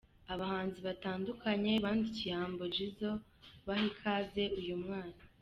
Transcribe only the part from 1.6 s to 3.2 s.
bandikiye Humble Jizzo